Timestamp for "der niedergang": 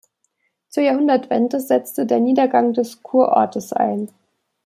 2.07-2.73